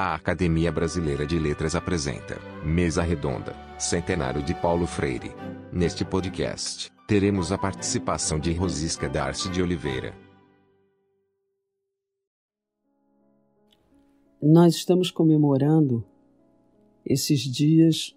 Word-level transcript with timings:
A 0.00 0.14
Academia 0.14 0.70
Brasileira 0.70 1.26
de 1.26 1.36
Letras 1.40 1.74
apresenta 1.74 2.38
Mesa 2.64 3.02
Redonda, 3.02 3.52
Centenário 3.76 4.40
de 4.40 4.54
Paulo 4.54 4.86
Freire. 4.86 5.32
Neste 5.72 6.04
podcast, 6.04 6.88
teremos 7.08 7.50
a 7.50 7.58
participação 7.58 8.38
de 8.38 8.52
Rosisca 8.52 9.08
Darcy 9.08 9.50
de 9.50 9.60
Oliveira. 9.60 10.14
Nós 14.40 14.76
estamos 14.76 15.10
comemorando 15.10 16.06
esses 17.04 17.40
dias 17.40 18.16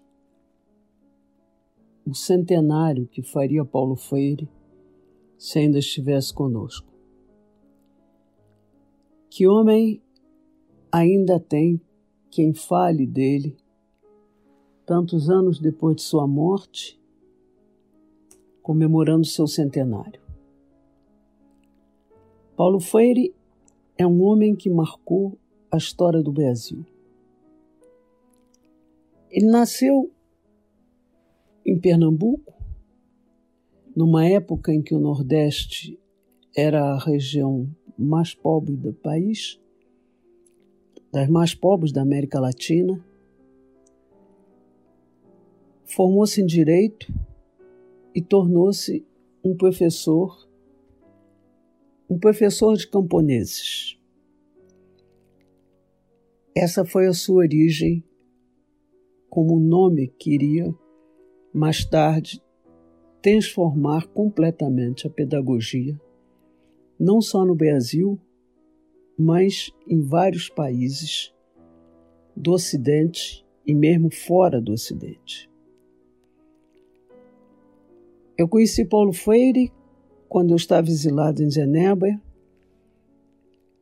o 2.06 2.14
centenário 2.14 3.08
que 3.08 3.24
faria 3.24 3.64
Paulo 3.64 3.96
Freire 3.96 4.48
se 5.36 5.58
ainda 5.58 5.80
estivesse 5.80 6.32
conosco. 6.32 6.86
Que 9.28 9.48
homem 9.48 10.00
ainda 10.92 11.40
tem 11.40 11.80
quem 12.30 12.52
fale 12.52 13.06
dele, 13.06 13.56
tantos 14.84 15.30
anos 15.30 15.58
depois 15.58 15.96
de 15.96 16.02
sua 16.02 16.26
morte, 16.26 17.00
comemorando 18.62 19.24
seu 19.24 19.46
centenário. 19.46 20.20
Paulo 22.54 22.78
Freire 22.78 23.34
é 23.96 24.06
um 24.06 24.22
homem 24.22 24.54
que 24.54 24.68
marcou 24.68 25.38
a 25.70 25.78
história 25.78 26.22
do 26.22 26.30
Brasil. 26.30 26.84
Ele 29.30 29.46
nasceu 29.46 30.12
em 31.64 31.78
Pernambuco, 31.78 32.52
numa 33.96 34.26
época 34.26 34.72
em 34.72 34.82
que 34.82 34.94
o 34.94 35.00
Nordeste 35.00 35.98
era 36.54 36.92
a 36.92 36.98
região 36.98 37.68
mais 37.98 38.34
pobre 38.34 38.76
do 38.76 38.92
país, 38.92 39.61
das 41.12 41.28
mais 41.28 41.54
pobres 41.54 41.92
da 41.92 42.00
América 42.00 42.40
Latina. 42.40 42.98
Formou-se 45.84 46.40
em 46.40 46.46
direito 46.46 47.12
e 48.14 48.22
tornou-se 48.22 49.06
um 49.44 49.54
professor, 49.54 50.48
um 52.08 52.18
professor 52.18 52.76
de 52.76 52.88
camponeses. 52.88 53.98
Essa 56.54 56.84
foi 56.84 57.06
a 57.06 57.12
sua 57.12 57.42
origem, 57.42 58.02
como 59.28 59.56
o 59.56 59.60
nome 59.60 60.08
queria 60.18 60.74
mais 61.52 61.84
tarde 61.84 62.42
transformar 63.20 64.06
completamente 64.08 65.06
a 65.06 65.10
pedagogia, 65.10 65.98
não 66.98 67.20
só 67.20 67.44
no 67.44 67.54
Brasil, 67.54 68.18
mas 69.18 69.70
em 69.86 70.00
vários 70.00 70.48
países 70.48 71.32
do 72.36 72.52
Ocidente 72.52 73.46
e 73.66 73.74
mesmo 73.74 74.10
fora 74.10 74.60
do 74.60 74.72
Ocidente. 74.72 75.50
Eu 78.36 78.48
conheci 78.48 78.84
Paulo 78.84 79.12
Freire 79.12 79.72
quando 80.28 80.50
eu 80.50 80.56
estava 80.56 80.88
exilado 80.88 81.42
em 81.42 81.50
Genebra 81.50 82.20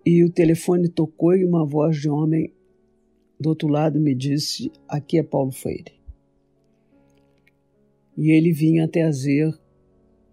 e 0.04 0.24
o 0.24 0.30
telefone 0.30 0.88
tocou 0.88 1.34
e 1.34 1.44
uma 1.44 1.64
voz 1.64 1.96
de 1.96 2.10
homem 2.10 2.52
do 3.38 3.48
outro 3.48 3.68
lado 3.68 3.98
me 3.98 4.14
disse: 4.14 4.70
Aqui 4.88 5.18
é 5.18 5.22
Paulo 5.22 5.52
Freire. 5.52 5.92
E 8.16 8.30
ele 8.30 8.52
vinha 8.52 8.88
trazer 8.88 9.58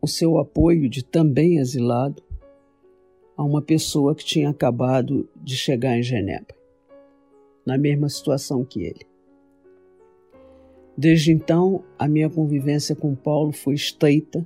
o 0.01 0.07
seu 0.07 0.37
apoio 0.37 0.89
de 0.89 1.03
também 1.03 1.57
exilado 1.57 2.21
a 3.37 3.43
uma 3.43 3.61
pessoa 3.61 4.15
que 4.15 4.25
tinha 4.25 4.49
acabado 4.49 5.29
de 5.35 5.55
chegar 5.55 5.95
em 5.95 6.01
Genebra, 6.01 6.55
na 7.63 7.77
mesma 7.77 8.09
situação 8.09 8.65
que 8.65 8.81
ele. 8.81 9.05
Desde 10.97 11.31
então, 11.31 11.83
a 11.99 12.07
minha 12.07 12.27
convivência 12.27 12.95
com 12.95 13.13
Paulo 13.13 13.51
foi 13.51 13.75
estreita 13.75 14.43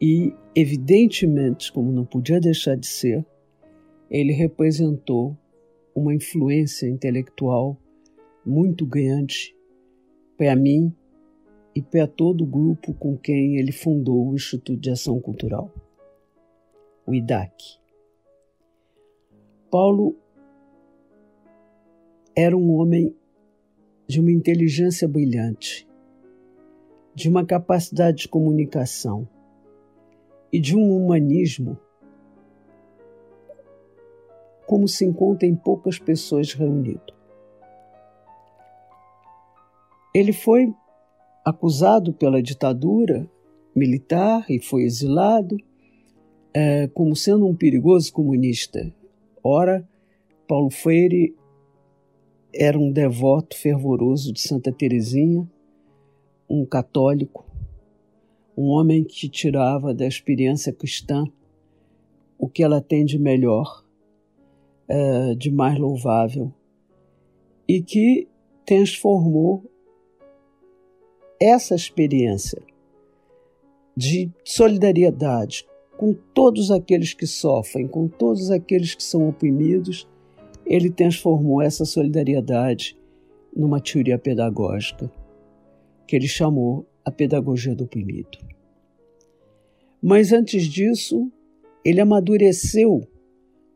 e, 0.00 0.34
evidentemente, 0.56 1.72
como 1.72 1.92
não 1.92 2.04
podia 2.04 2.40
deixar 2.40 2.76
de 2.76 2.88
ser, 2.88 3.24
ele 4.10 4.32
representou 4.32 5.38
uma 5.94 6.12
influência 6.12 6.88
intelectual 6.88 7.80
muito 8.44 8.84
grande 8.84 9.54
para 10.36 10.56
mim 10.56 10.92
e 11.76 11.80
para 11.80 12.08
todo 12.08 12.42
o 12.42 12.46
grupo 12.46 12.92
com 12.94 13.16
quem 13.16 13.58
ele 13.58 13.70
fundou 13.70 14.28
o 14.28 14.34
Instituto 14.34 14.80
de 14.80 14.90
Ação 14.90 15.20
Cultural 15.20 15.72
o. 17.14 17.80
Paulo 19.70 20.16
era 22.34 22.56
um 22.56 22.74
homem 22.74 23.14
de 24.06 24.20
uma 24.20 24.32
inteligência 24.32 25.06
brilhante, 25.06 25.88
de 27.14 27.28
uma 27.28 27.44
capacidade 27.44 28.18
de 28.18 28.28
comunicação 28.28 29.28
e 30.52 30.58
de 30.58 30.76
um 30.76 30.96
humanismo 30.96 31.78
como 34.66 34.86
se 34.86 35.04
encontra 35.04 35.46
em 35.46 35.54
poucas 35.54 35.98
pessoas 35.98 36.52
reunido. 36.52 37.12
Ele 40.14 40.32
foi 40.32 40.72
acusado 41.44 42.12
pela 42.12 42.42
ditadura 42.42 43.28
militar 43.74 44.44
e 44.48 44.60
foi 44.60 44.82
exilado 44.82 45.56
é, 46.52 46.88
como 46.88 47.14
sendo 47.14 47.46
um 47.46 47.54
perigoso 47.54 48.12
comunista. 48.12 48.92
Ora, 49.42 49.86
Paulo 50.46 50.70
Freire 50.70 51.34
era 52.52 52.78
um 52.78 52.90
devoto 52.90 53.56
fervoroso 53.56 54.32
de 54.32 54.40
Santa 54.40 54.72
Teresinha, 54.72 55.48
um 56.48 56.66
católico, 56.66 57.46
um 58.56 58.66
homem 58.66 59.04
que 59.04 59.28
tirava 59.28 59.94
da 59.94 60.06
experiência 60.06 60.72
cristã 60.72 61.24
o 62.40 62.48
que 62.48 62.62
ela 62.62 62.80
tem 62.80 63.04
de 63.04 63.18
melhor, 63.18 63.84
é, 64.88 65.34
de 65.34 65.50
mais 65.50 65.78
louvável, 65.78 66.50
e 67.68 67.82
que 67.82 68.26
transformou 68.64 69.62
essa 71.38 71.74
experiência 71.74 72.60
de 73.94 74.30
solidariedade 74.42 75.66
com 76.00 76.14
todos 76.14 76.70
aqueles 76.70 77.12
que 77.12 77.26
sofrem, 77.26 77.86
com 77.86 78.08
todos 78.08 78.50
aqueles 78.50 78.94
que 78.94 79.02
são 79.02 79.28
oprimidos, 79.28 80.08
ele 80.64 80.88
transformou 80.88 81.60
essa 81.60 81.84
solidariedade 81.84 82.96
numa 83.54 83.82
teoria 83.82 84.18
pedagógica, 84.18 85.12
que 86.06 86.16
ele 86.16 86.26
chamou 86.26 86.86
a 87.04 87.10
pedagogia 87.10 87.74
do 87.74 87.84
oprimido. 87.84 88.38
Mas 90.02 90.32
antes 90.32 90.64
disso, 90.64 91.30
ele 91.84 92.00
amadureceu 92.00 93.06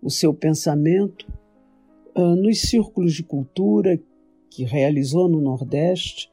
o 0.01 0.09
seu 0.09 0.33
pensamento 0.33 1.31
uh, 2.17 2.35
nos 2.37 2.63
círculos 2.63 3.13
de 3.13 3.23
cultura 3.23 4.01
que 4.49 4.65
realizou 4.65 5.29
no 5.29 5.43
Nordeste, 5.43 6.33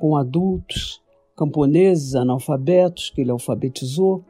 com 0.00 0.16
adultos, 0.16 1.02
camponeses, 1.36 2.14
analfabetos, 2.14 3.10
que 3.10 3.20
ele 3.20 3.30
alfabetizou, 3.30 4.24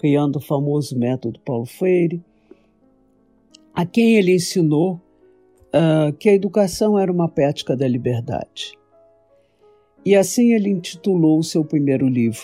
criando 0.00 0.36
o 0.36 0.40
famoso 0.40 0.98
método 0.98 1.38
Paulo 1.40 1.66
Freire, 1.66 2.24
a 3.74 3.84
quem 3.84 4.16
ele 4.16 4.34
ensinou 4.34 4.94
uh, 4.94 6.10
que 6.18 6.30
a 6.30 6.32
educação 6.32 6.98
era 6.98 7.12
uma 7.12 7.28
prática 7.28 7.76
da 7.76 7.86
liberdade. 7.86 8.72
E 10.02 10.16
assim 10.16 10.54
ele 10.54 10.70
intitulou 10.70 11.38
o 11.38 11.44
seu 11.44 11.62
primeiro 11.62 12.08
livro, 12.08 12.42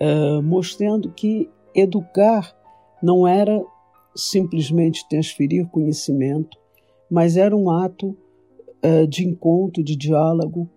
uh, 0.00 0.42
mostrando 0.42 1.12
que 1.12 1.48
educar 1.72 2.52
não 3.00 3.26
era 3.26 3.64
simplesmente 4.16 5.08
transferir 5.08 5.68
conhecimento, 5.68 6.58
mas 7.08 7.36
era 7.36 7.56
um 7.56 7.70
ato 7.70 8.16
uh, 8.84 9.06
de 9.06 9.24
encontro, 9.24 9.82
de 9.82 9.94
diálogo 9.94 10.68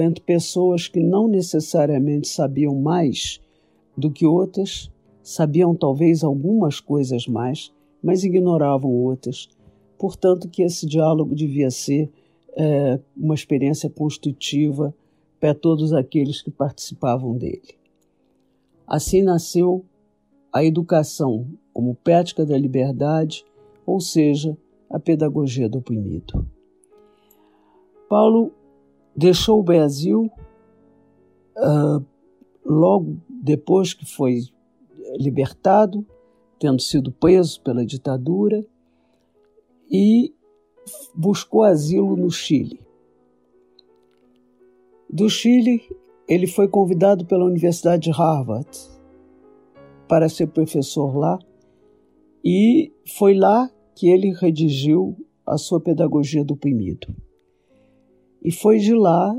entre 0.00 0.22
pessoas 0.22 0.86
que 0.86 1.00
não 1.00 1.26
necessariamente 1.26 2.28
sabiam 2.28 2.72
mais 2.72 3.40
do 4.00 4.10
que 4.10 4.26
outras, 4.26 4.90
sabiam 5.22 5.74
talvez 5.74 6.24
algumas 6.24 6.80
coisas 6.80 7.26
mais, 7.26 7.72
mas 8.02 8.24
ignoravam 8.24 8.90
outras. 8.90 9.48
Portanto, 9.98 10.48
que 10.48 10.62
esse 10.62 10.86
diálogo 10.86 11.34
devia 11.34 11.70
ser 11.70 12.10
é, 12.56 12.98
uma 13.16 13.34
experiência 13.34 13.88
construtiva 13.88 14.94
para 15.38 15.54
todos 15.54 15.92
aqueles 15.92 16.42
que 16.42 16.50
participavam 16.50 17.36
dele. 17.36 17.74
Assim 18.86 19.22
nasceu 19.22 19.84
a 20.52 20.64
educação 20.64 21.46
como 21.72 21.94
prática 21.94 22.44
da 22.44 22.58
liberdade, 22.58 23.44
ou 23.86 24.00
seja, 24.00 24.56
a 24.90 24.98
pedagogia 24.98 25.68
do 25.68 25.78
oprimido. 25.78 26.44
Paulo 28.08 28.52
deixou 29.14 29.60
o 29.60 29.62
Brasil 29.62 30.30
uh, 31.56 32.04
logo 32.70 33.20
depois 33.28 33.92
que 33.92 34.06
foi 34.06 34.44
libertado, 35.18 36.06
tendo 36.58 36.80
sido 36.80 37.10
preso 37.10 37.60
pela 37.62 37.84
ditadura, 37.84 38.64
e 39.90 40.32
buscou 41.14 41.64
asilo 41.64 42.16
no 42.16 42.30
Chile. 42.30 42.80
Do 45.08 45.28
Chile, 45.28 45.82
ele 46.28 46.46
foi 46.46 46.68
convidado 46.68 47.26
pela 47.26 47.44
Universidade 47.44 48.04
de 48.04 48.10
Harvard 48.12 48.68
para 50.06 50.28
ser 50.28 50.46
professor 50.46 51.16
lá 51.16 51.38
e 52.44 52.92
foi 53.04 53.34
lá 53.34 53.68
que 53.96 54.08
ele 54.08 54.32
redigiu 54.32 55.16
a 55.44 55.58
sua 55.58 55.80
pedagogia 55.80 56.44
do 56.44 56.54
oprimido. 56.54 57.08
E 58.42 58.52
foi 58.52 58.78
de 58.78 58.94
lá, 58.94 59.34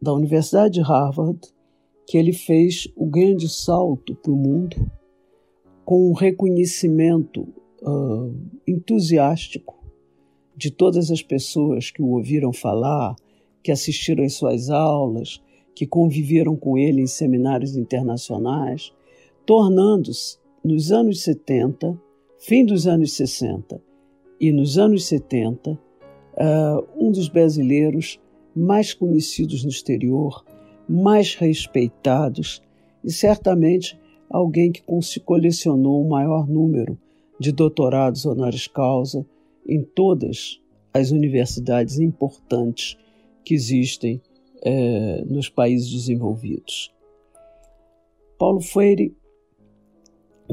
da 0.00 0.14
Universidade 0.14 0.74
de 0.74 0.80
Harvard, 0.80 1.40
que 2.08 2.16
ele 2.16 2.32
fez 2.32 2.88
o 2.96 3.04
grande 3.04 3.46
salto 3.50 4.14
para 4.14 4.32
o 4.32 4.36
mundo 4.36 4.90
com 5.84 6.08
um 6.08 6.14
reconhecimento 6.14 7.46
uh, 7.82 8.34
entusiástico 8.66 9.78
de 10.56 10.70
todas 10.70 11.10
as 11.10 11.22
pessoas 11.22 11.90
que 11.90 12.00
o 12.00 12.08
ouviram 12.08 12.50
falar, 12.50 13.14
que 13.62 13.70
assistiram 13.70 14.24
às 14.24 14.32
suas 14.32 14.70
aulas, 14.70 15.42
que 15.74 15.86
conviveram 15.86 16.56
com 16.56 16.78
ele 16.78 17.02
em 17.02 17.06
seminários 17.06 17.76
internacionais, 17.76 18.90
tornando-se, 19.44 20.38
nos 20.64 20.90
anos 20.90 21.22
70, 21.22 22.00
fim 22.38 22.64
dos 22.64 22.86
anos 22.86 23.12
60 23.12 23.80
e 24.40 24.50
nos 24.50 24.78
anos 24.78 25.04
70, 25.04 25.72
uh, 25.72 25.78
um 26.96 27.12
dos 27.12 27.28
brasileiros 27.28 28.18
mais 28.56 28.94
conhecidos 28.94 29.62
no 29.62 29.68
exterior, 29.68 30.42
mais 30.88 31.34
respeitados 31.34 32.62
e 33.04 33.10
certamente 33.12 33.98
alguém 34.30 34.72
que 34.72 34.82
colecionou 35.24 36.04
o 36.04 36.08
maior 36.08 36.48
número 36.48 36.98
de 37.38 37.52
doutorados 37.52 38.24
honoris 38.26 38.66
causa 38.66 39.24
em 39.66 39.82
todas 39.82 40.60
as 40.92 41.10
universidades 41.10 41.98
importantes 41.98 42.96
que 43.44 43.54
existem 43.54 44.20
é, 44.62 45.24
nos 45.26 45.48
países 45.48 45.90
desenvolvidos. 45.90 46.92
Paulo 48.38 48.60
Freire 48.60 49.14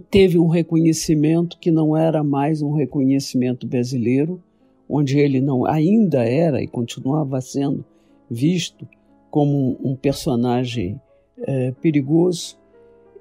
teve 0.10 0.38
um 0.38 0.48
reconhecimento 0.48 1.58
que 1.60 1.72
não 1.72 1.96
era 1.96 2.24
mais 2.24 2.62
um 2.62 2.74
reconhecimento 2.74 3.66
brasileiro, 3.66 4.42
onde 4.88 5.18
ele 5.18 5.42
não 5.42 5.66
ainda 5.66 6.24
era 6.24 6.62
e 6.62 6.68
continuava 6.68 7.42
sendo 7.42 7.84
visto 8.30 8.88
como 9.36 9.78
um 9.84 9.98
personagem 9.98 10.98
é, 11.40 11.74
perigoso, 11.82 12.58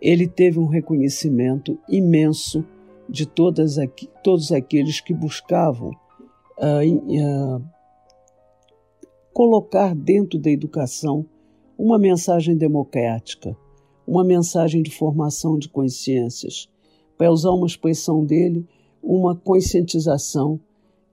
ele 0.01 0.29
teve 0.29 0.61
um 0.61 0.67
reconhecimento 0.67 1.77
imenso 1.89 2.65
de 3.09 3.27
todas 3.27 3.75
todos 4.23 4.53
aqueles 4.53 5.01
que 5.01 5.13
buscavam 5.13 5.91
uh, 6.57 7.59
uh, 7.59 7.65
colocar 9.33 9.93
dentro 9.93 10.39
da 10.39 10.53
educação 10.53 11.27
uma 11.77 11.99
mensagem 11.99 12.57
democrática, 12.57 13.57
uma 14.07 14.23
mensagem 14.23 14.85
de 14.85 14.93
formação 14.93 15.59
de 15.59 15.69
consciências, 15.69 16.69
para 17.19 17.33
usar 17.33 17.51
uma 17.51 17.67
expressão 17.67 18.25
dele, 18.25 18.65
uma 19.03 19.35
conscientização 19.35 20.61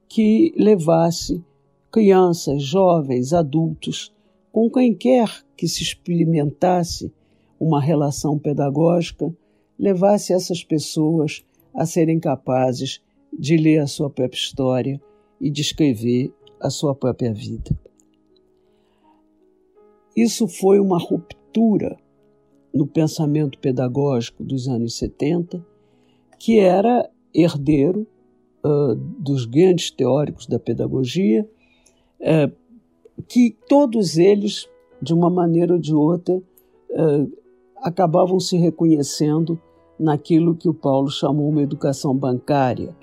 que 0.07 0.53
levasse 0.55 1.43
crianças, 1.91 2.61
jovens, 2.61 3.33
adultos, 3.33 4.13
com 4.51 4.69
quem 4.69 4.93
quer 4.93 5.29
que 5.55 5.67
se 5.67 5.81
experimentasse 5.81 7.11
uma 7.59 7.81
relação 7.81 8.37
pedagógica, 8.37 9.33
levasse 9.77 10.33
essas 10.33 10.63
pessoas 10.63 11.43
a 11.73 11.85
serem 11.85 12.19
capazes 12.19 13.01
de 13.31 13.55
ler 13.55 13.79
a 13.79 13.87
sua 13.87 14.09
própria 14.09 14.37
história 14.37 15.01
e 15.39 15.49
de 15.49 15.61
escrever 15.61 16.33
a 16.59 16.69
sua 16.69 16.93
própria 16.93 17.33
vida. 17.33 17.77
Isso 20.15 20.47
foi 20.47 20.79
uma 20.79 20.99
ruptura 20.99 21.97
no 22.73 22.85
pensamento 22.85 23.57
pedagógico 23.59 24.43
dos 24.43 24.67
anos 24.67 24.97
70, 24.97 25.65
que 26.37 26.59
era 26.59 27.09
herdeiro 27.33 28.07
uh, 28.63 28.95
dos 28.95 29.45
grandes 29.45 29.91
teóricos 29.91 30.47
da 30.47 30.59
pedagogia, 30.59 31.47
uh, 32.19 32.60
que 33.27 33.55
todos 33.67 34.17
eles, 34.17 34.69
de 35.01 35.13
uma 35.13 35.29
maneira 35.29 35.73
ou 35.73 35.79
de 35.79 35.93
outra, 35.93 36.35
uh, 36.35 37.31
acabavam 37.77 38.39
se 38.39 38.57
reconhecendo 38.57 39.59
naquilo 39.99 40.55
que 40.55 40.69
o 40.69 40.73
Paulo 40.73 41.09
chamou 41.09 41.49
uma 41.49 41.61
educação 41.61 42.15
bancária, 42.15 42.95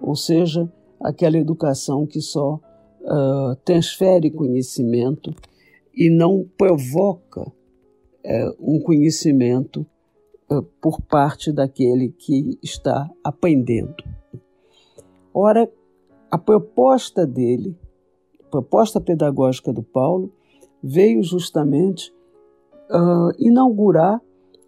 ou 0.00 0.16
seja, 0.16 0.70
aquela 1.00 1.36
educação 1.36 2.06
que 2.06 2.20
só 2.20 2.54
uh, 2.54 3.56
transfere 3.64 4.30
conhecimento 4.30 5.34
e 5.94 6.10
não 6.10 6.46
provoca 6.56 7.42
uh, 7.42 7.52
um 8.60 8.80
conhecimento 8.80 9.86
por 10.80 11.00
parte 11.00 11.50
daquele 11.50 12.10
que 12.10 12.56
está 12.62 13.10
aprendendo. 13.24 13.96
Ora, 15.34 15.68
a 16.30 16.38
proposta 16.38 17.26
dele, 17.26 17.76
proposta 18.56 18.98
pedagógica 18.98 19.70
do 19.70 19.82
Paulo, 19.82 20.32
veio 20.82 21.22
justamente 21.22 22.10
uh, 22.90 23.30
inaugurar 23.38 24.18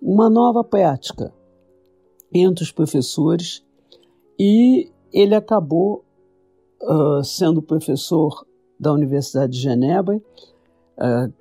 uma 0.03 0.29
nova 0.29 0.63
prática 0.63 1.33
entre 2.33 2.63
os 2.63 2.71
professores 2.71 3.65
e 4.39 4.91
ele 5.11 5.35
acabou 5.35 6.05
uh, 6.83 7.25
sendo 7.25 7.63
professor 7.63 8.47
da 8.79 8.93
Universidade 8.93 9.53
de 9.53 9.61
Genebra, 9.61 10.17
uh, 10.17 11.33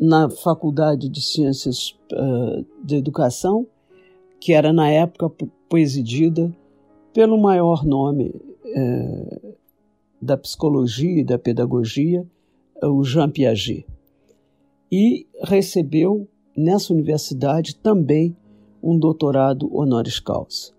na 0.00 0.30
Faculdade 0.30 1.10
de 1.10 1.20
Ciências 1.20 1.94
uh, 2.10 2.64
de 2.82 2.96
Educação, 2.96 3.66
que 4.40 4.54
era 4.54 4.72
na 4.72 4.88
época 4.88 5.30
presidida 5.68 6.50
pelo 7.12 7.36
maior 7.36 7.84
nome 7.84 8.34
da 10.22 10.36
psicologia 10.36 11.20
e 11.20 11.24
da 11.24 11.38
pedagogia, 11.38 12.24
o 12.82 13.02
Jean 13.02 13.28
Piaget 13.28 13.84
e 14.92 15.26
recebeu 15.42 16.28
nessa 16.54 16.92
universidade 16.92 17.74
também 17.76 18.36
um 18.82 18.98
doutorado 18.98 19.74
honoris 19.74 20.20
causa. 20.20 20.74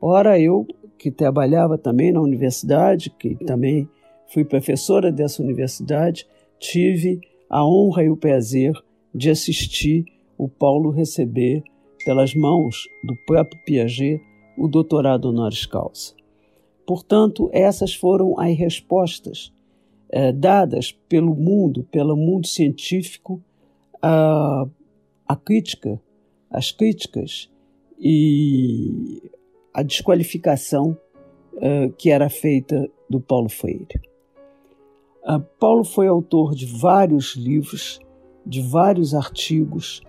Ora, 0.00 0.40
eu 0.40 0.66
que 0.98 1.08
trabalhava 1.08 1.78
também 1.78 2.10
na 2.10 2.20
universidade, 2.20 3.10
que 3.10 3.36
também 3.36 3.88
fui 4.26 4.44
professora 4.44 5.12
dessa 5.12 5.40
universidade, 5.40 6.26
tive 6.58 7.20
a 7.48 7.64
honra 7.64 8.02
e 8.02 8.10
o 8.10 8.16
prazer 8.16 8.72
de 9.14 9.30
assistir 9.30 10.04
o 10.36 10.48
Paulo 10.48 10.90
receber 10.90 11.62
pelas 12.04 12.34
mãos 12.34 12.88
do 13.04 13.14
próprio 13.24 13.62
Piaget 13.64 14.20
o 14.58 14.66
doutorado 14.66 15.26
honoris 15.26 15.64
causa. 15.64 16.14
Portanto, 16.86 17.48
essas 17.52 17.94
foram 17.94 18.38
as 18.38 18.56
respostas 18.56 19.52
é, 20.10 20.32
dadas 20.32 20.92
pelo 21.08 21.34
mundo, 21.34 21.86
pelo 21.90 22.16
mundo 22.16 22.46
científico, 22.46 23.42
a 25.26 25.34
crítica, 25.34 25.98
as 26.50 26.70
críticas 26.70 27.50
e 27.98 29.30
a 29.72 29.82
desqualificação 29.82 30.96
uh, 31.54 31.92
que 31.98 32.10
era 32.10 32.28
feita 32.28 32.88
do 33.10 33.20
Paulo 33.20 33.48
Freire. 33.48 34.00
Uh, 35.24 35.40
Paulo 35.58 35.84
foi 35.84 36.06
autor 36.06 36.54
de 36.54 36.66
vários 36.66 37.34
livros, 37.34 37.98
de 38.46 38.60
vários 38.60 39.14
artigos, 39.14 40.02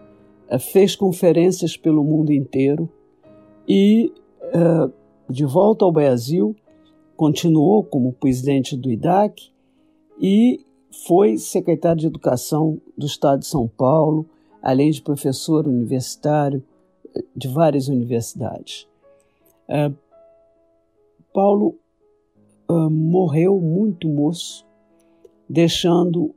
uh, 0.52 0.60
fez 0.60 0.96
conferências 0.96 1.76
pelo 1.76 2.04
mundo 2.04 2.32
inteiro 2.32 2.90
e, 3.68 4.14
de 5.28 5.44
volta 5.44 5.84
ao 5.84 5.92
Brasil, 5.92 6.56
continuou 7.16 7.84
como 7.84 8.14
presidente 8.14 8.76
do 8.76 8.92
IDAC 8.92 9.52
e 10.20 10.66
foi 11.06 11.38
secretário 11.38 12.00
de 12.00 12.08
Educação 12.08 12.80
do 12.98 13.06
Estado 13.06 13.40
de 13.40 13.48
São 13.48 13.68
Paulo, 13.68 14.26
além 14.62 14.92
de 14.92 15.02
professor 15.02 15.68
universitário 15.68 16.64
eh, 17.16 17.24
de 17.36 17.48
várias 17.48 17.88
universidades. 17.88 18.88
Uh, 19.68 19.96
Paulo 21.34 21.76
uh, 22.70 22.90
morreu 22.90 23.60
muito 23.60 24.08
moço, 24.08 24.66
deixando 25.50 26.34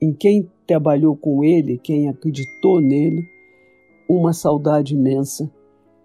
em 0.00 0.12
quem 0.12 0.50
trabalhou 0.66 1.16
com 1.16 1.42
ele, 1.42 1.78
quem 1.78 2.08
acreditou 2.08 2.80
nele, 2.80 3.24
uma 4.08 4.32
saudade 4.32 4.94
imensa 4.94 5.50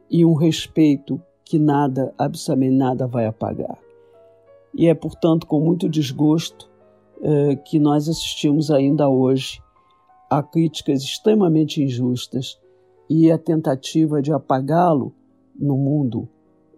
e 0.09 0.25
um 0.25 0.33
respeito 0.33 1.21
que 1.43 1.59
nada, 1.59 2.13
absolutamente 2.17 2.75
nada 2.75 3.07
vai 3.07 3.25
apagar. 3.25 3.85
E 4.75 4.88
é, 4.88 4.94
portanto, 4.94 5.48
com 5.48 5.60
muito 5.60 5.88
desgosto 5.88 6.70
eh, 7.22 7.55
que 7.55 7.79
nós 7.79 8.10
assistimos 8.10 8.70
ainda 8.70 9.08
hoje 9.08 9.62
a 10.29 10.44
críticas 10.44 11.01
extremamente 11.01 11.82
injustas 11.82 12.60
e 13.10 13.32
a 13.32 13.38
tentativa 13.38 14.22
de 14.22 14.34
apagá-lo 14.34 15.13
no 15.58 15.77
mundo 15.77 16.27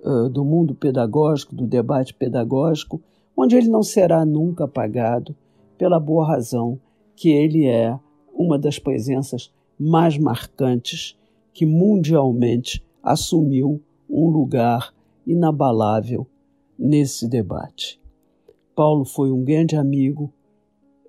uh, 0.03 0.29
do 0.29 0.43
mundo 0.45 0.75
pedagógico, 0.75 1.55
do 1.55 1.65
debate 1.65 2.13
pedagógico, 2.13 3.01
onde 3.35 3.55
ele 3.55 3.69
não 3.69 3.81
será 3.81 4.25
nunca 4.25 4.65
apagado, 4.65 5.35
pela 5.77 5.99
boa 5.99 6.27
razão 6.27 6.79
que 7.15 7.29
ele 7.29 7.65
é 7.65 7.97
uma 8.33 8.59
das 8.59 8.77
presenças 8.77 9.51
mais 9.79 10.17
marcantes 10.17 11.17
que 11.53 11.65
mundialmente 11.65 12.83
assumiu 13.01 13.81
um 14.09 14.29
lugar 14.29 14.93
inabalável 15.25 16.27
nesse 16.77 17.27
debate. 17.27 17.99
Paulo 18.75 19.05
foi 19.05 19.31
um 19.31 19.43
grande 19.43 19.75
amigo, 19.75 20.31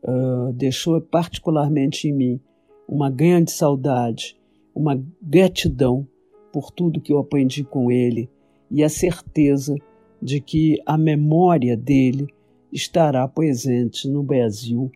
uh, 0.02 0.52
deixou 0.52 1.00
particularmente 1.00 2.08
em 2.08 2.12
mim 2.12 2.40
uma 2.88 3.10
grande 3.10 3.50
saudade, 3.50 4.40
uma 4.74 5.00
gratidão 5.20 6.06
por 6.52 6.70
tudo 6.70 7.00
que 7.00 7.12
eu 7.12 7.18
aprendi 7.18 7.62
com 7.62 7.90
ele 7.90 8.30
e 8.70 8.82
a 8.82 8.88
certeza 8.88 9.76
de 10.20 10.40
que 10.40 10.80
a 10.86 10.96
memória 10.96 11.76
dele 11.76 12.26
estará 12.72 13.26
presente 13.28 14.08
no 14.08 14.22
Brasil 14.22 14.90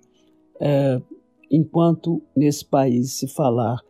uh, 0.56 1.02
enquanto 1.50 2.22
nesse 2.34 2.64
país 2.64 3.12
se 3.12 3.28
falar 3.28 3.80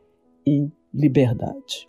em 0.45 0.71
liberdade. 0.93 1.89